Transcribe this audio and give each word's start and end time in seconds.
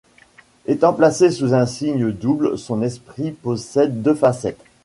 Étant 0.65 0.93
placé 0.93 1.29
sous 1.29 1.53
un 1.53 1.67
signe 1.67 2.09
double 2.11 2.57
son 2.57 2.81
esprit 2.81 3.29
possède 3.29 4.01
deux 4.01 4.15
facettes. 4.15 4.65